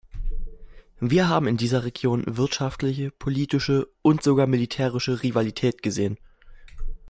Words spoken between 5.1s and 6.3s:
Rivalität gesehen.